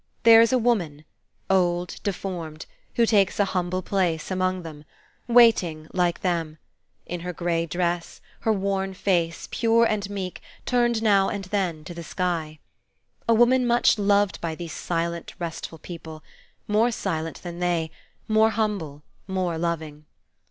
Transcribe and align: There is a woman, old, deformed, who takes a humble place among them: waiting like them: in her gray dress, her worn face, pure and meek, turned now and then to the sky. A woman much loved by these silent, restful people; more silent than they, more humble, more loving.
There 0.23 0.41
is 0.41 0.51
a 0.51 0.57
woman, 0.57 1.05
old, 1.47 1.97
deformed, 2.01 2.65
who 2.95 3.05
takes 3.05 3.39
a 3.39 3.45
humble 3.45 3.83
place 3.83 4.31
among 4.31 4.63
them: 4.63 4.83
waiting 5.27 5.87
like 5.93 6.21
them: 6.21 6.57
in 7.05 7.19
her 7.19 7.31
gray 7.31 7.67
dress, 7.67 8.19
her 8.39 8.51
worn 8.51 8.95
face, 8.95 9.47
pure 9.51 9.85
and 9.85 10.09
meek, 10.09 10.41
turned 10.65 11.03
now 11.03 11.29
and 11.29 11.43
then 11.45 11.83
to 11.83 11.93
the 11.93 12.01
sky. 12.01 12.57
A 13.29 13.35
woman 13.35 13.67
much 13.67 13.99
loved 13.99 14.41
by 14.41 14.55
these 14.55 14.73
silent, 14.73 15.35
restful 15.37 15.77
people; 15.77 16.23
more 16.67 16.89
silent 16.91 17.39
than 17.43 17.59
they, 17.59 17.91
more 18.27 18.49
humble, 18.49 19.03
more 19.27 19.59
loving. 19.59 20.05